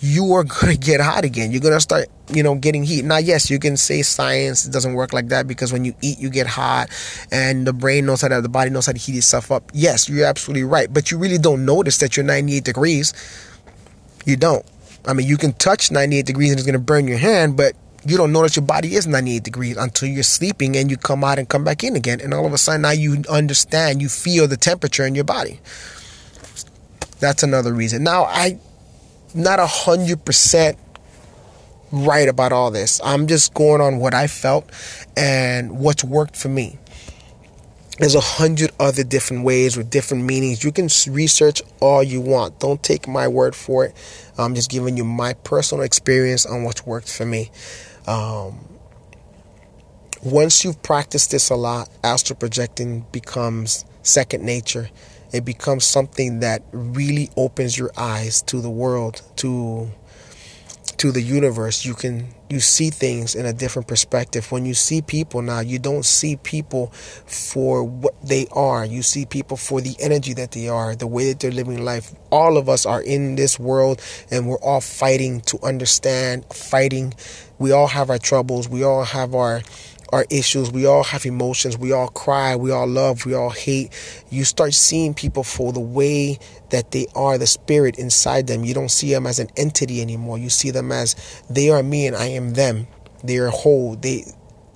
[0.00, 1.50] You are going to get hot again.
[1.50, 3.04] You're going to start, you know, getting heat.
[3.04, 6.30] Now, yes, you can say science doesn't work like that because when you eat, you
[6.30, 6.88] get hot
[7.30, 9.70] and the brain knows how to, the body knows how to heat itself up.
[9.74, 10.92] Yes, you're absolutely right.
[10.92, 13.12] But you really don't notice that you're 98 degrees.
[14.24, 14.64] You don't.
[15.06, 17.74] I mean, you can touch 98 degrees and it's going to burn your hand, but
[18.04, 21.38] you don't notice your body is 98 degrees until you're sleeping and you come out
[21.38, 22.20] and come back in again.
[22.20, 25.60] And all of a sudden now you understand, you feel the temperature in your body.
[27.20, 28.04] That's another reason.
[28.04, 28.58] Now I
[29.34, 30.78] not a hundred percent
[31.90, 33.00] right about all this.
[33.04, 34.70] I'm just going on what I felt
[35.16, 36.78] and what's worked for me.
[37.98, 40.62] There's a hundred other different ways with different meanings.
[40.62, 42.60] You can research all you want.
[42.60, 43.94] Don't take my word for it.
[44.38, 47.50] I'm just giving you my personal experience on what's worked for me.
[48.06, 48.64] Um,
[50.22, 54.90] once you've practiced this a lot, astral projecting becomes second nature.
[55.32, 59.90] It becomes something that really opens your eyes to the world, to
[60.98, 61.84] to the universe.
[61.84, 64.50] You can you see things in a different perspective.
[64.50, 66.86] When you see people now, you don't see people
[67.26, 68.84] for what they are.
[68.84, 72.14] You see people for the energy that they are, the way that they're living life.
[72.30, 77.14] All of us are in this world and we're all fighting to understand, fighting.
[77.58, 78.68] We all have our troubles.
[78.68, 79.62] We all have our
[80.12, 80.70] our issues.
[80.70, 81.76] We all have emotions.
[81.76, 82.56] We all cry.
[82.56, 83.26] We all love.
[83.26, 83.92] We all hate.
[84.30, 86.38] You start seeing people for the way
[86.70, 88.64] that they are, the spirit inside them.
[88.64, 90.38] You don't see them as an entity anymore.
[90.38, 91.14] You see them as
[91.48, 92.86] they are me and I am them.
[93.24, 93.96] They are whole.
[93.96, 94.24] They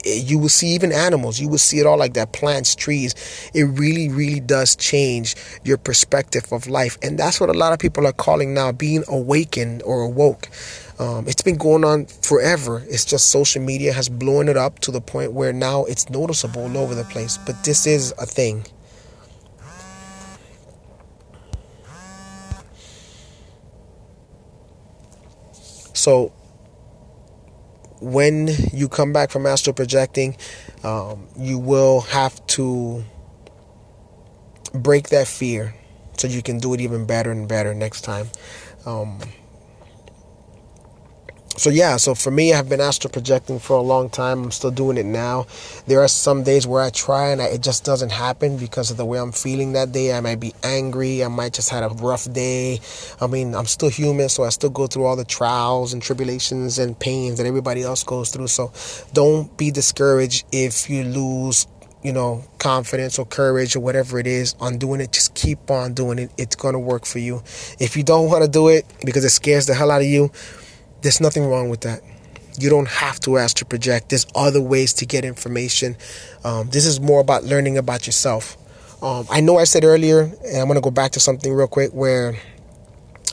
[0.05, 3.15] you will see even animals you will see it all like that plants trees
[3.55, 7.79] it really really does change your perspective of life and that's what a lot of
[7.79, 10.49] people are calling now being awakened or awoke
[10.99, 12.83] um, it's been going on forever.
[12.89, 16.63] It's just social media has blown it up to the point where now it's noticeable
[16.63, 17.39] all over the place.
[17.39, 18.65] But this is a thing.
[25.95, 26.33] So,
[28.01, 30.37] when you come back from astral projecting,
[30.83, 33.05] um, you will have to
[34.75, 35.75] break that fear
[36.17, 38.29] so you can do it even better and better next time.
[38.85, 39.21] Um,
[41.57, 44.45] so yeah, so for me, I've been astral projecting for a long time.
[44.45, 45.47] I'm still doing it now.
[45.87, 48.97] There are some days where I try and I, it just doesn't happen because of
[48.97, 50.15] the way I'm feeling that day.
[50.15, 51.23] I might be angry.
[51.23, 52.81] I might just had a rough day.
[53.21, 56.79] I mean, I'm still human, so I still go through all the trials and tribulations
[56.79, 58.49] and pains that everybody else goes through.
[58.49, 58.73] So
[59.13, 61.67] don't be discouraged if you lose
[62.03, 65.95] you know, confidence or courage or whatever it is on doing it, just keep on
[65.95, 66.33] doing it.
[66.37, 67.43] It's going to work for you.
[67.79, 70.33] If you don't want to do it because it scares the hell out of you,
[71.03, 72.01] there's nothing wrong with that.
[72.59, 74.11] You don't have to astral project.
[74.11, 75.97] There's other ways to get information.
[76.45, 78.57] Um, this is more about learning about yourself.
[79.03, 81.67] Um, I know I said earlier, and I'm going to go back to something real
[81.67, 82.35] quick where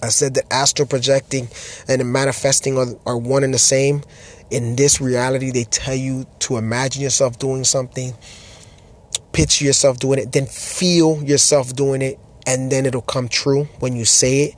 [0.02, 1.50] I said that astral projecting
[1.88, 4.04] and manifesting are, are one and the same.
[4.50, 8.16] In this reality, they tell you to imagine yourself doing something,
[9.32, 12.18] picture yourself doing it, then feel yourself doing it,
[12.48, 14.56] and then it'll come true when you say it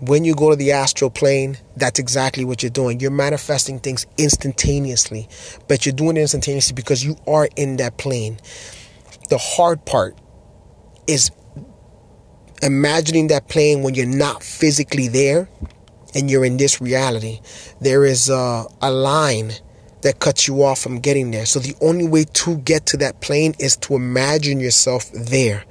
[0.00, 3.00] when you go to the astral plane, that's exactly what you're doing.
[3.00, 5.28] You're manifesting things instantaneously,
[5.66, 8.38] but you're doing it instantaneously because you are in that plane.
[9.28, 10.16] The hard part
[11.06, 11.30] is
[12.62, 15.48] imagining that plane when you're not physically there
[16.14, 17.40] and you're in this reality.
[17.80, 19.52] There is a, a line
[20.02, 21.46] that cuts you off from getting there.
[21.46, 25.64] So the only way to get to that plane is to imagine yourself there.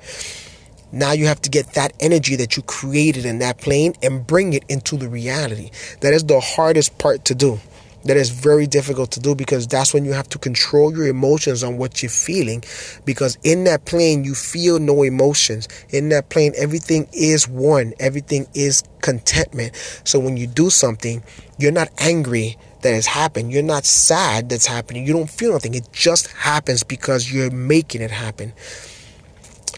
[0.97, 4.53] Now you have to get that energy that you created in that plane and bring
[4.53, 5.69] it into the reality.
[6.01, 7.59] That is the hardest part to do.
[8.05, 11.63] That is very difficult to do because that's when you have to control your emotions
[11.63, 12.63] on what you're feeling.
[13.05, 15.67] Because in that plane, you feel no emotions.
[15.89, 19.75] In that plane, everything is one, everything is contentment.
[20.03, 21.21] So when you do something,
[21.59, 23.51] you're not angry that has happened.
[23.51, 25.05] You're not sad that's happening.
[25.05, 25.75] You don't feel nothing.
[25.75, 28.53] It just happens because you're making it happen.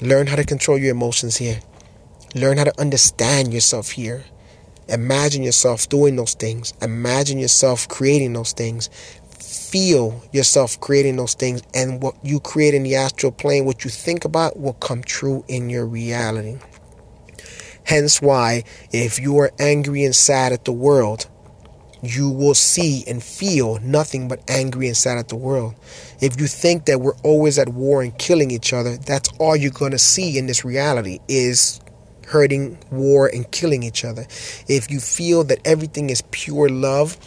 [0.02, 1.60] Learn how to control your emotions here.
[2.34, 4.24] Learn how to understand yourself here.
[4.88, 6.74] Imagine yourself doing those things.
[6.82, 8.90] Imagine yourself creating those things.
[9.40, 11.62] Feel yourself creating those things.
[11.74, 15.44] And what you create in the astral plane, what you think about, will come true
[15.48, 16.58] in your reality.
[17.84, 21.28] Hence, why, if you are angry and sad at the world,
[22.02, 25.76] you will see and feel nothing but angry and sad at the world.
[26.22, 29.72] If you think that we're always at war and killing each other, that's all you're
[29.72, 31.82] going to see in this reality is
[32.28, 34.26] hurting, war, and killing each other.
[34.68, 37.18] If you feel that everything is pure love,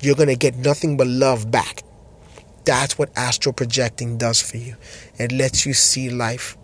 [0.00, 1.82] you're going to get nothing but love back.
[2.64, 4.76] That's what astral projecting does for you.
[5.18, 6.56] It lets you see life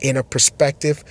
[0.00, 1.04] in a perspective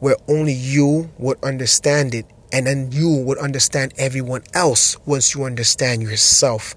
[0.00, 5.44] where only you would understand it and then you would understand everyone else once you
[5.44, 6.74] understand yourself.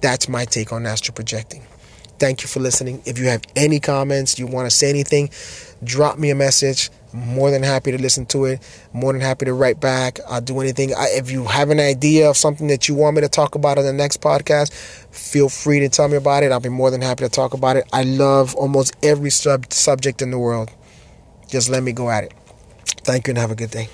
[0.00, 1.64] That's my take on astral projecting.
[2.18, 3.02] Thank you for listening.
[3.06, 5.30] If you have any comments, you want to say anything,
[5.84, 6.90] drop me a message.
[7.12, 8.60] More than happy to listen to it.
[8.92, 10.18] More than happy to write back.
[10.28, 10.92] I'll do anything.
[10.94, 13.78] I, if you have an idea of something that you want me to talk about
[13.78, 14.72] on the next podcast,
[15.10, 16.52] feel free to tell me about it.
[16.52, 17.88] I'll be more than happy to talk about it.
[17.92, 20.70] I love almost every sub- subject in the world.
[21.48, 22.34] Just let me go at it.
[23.04, 23.88] Thank you and have a good day.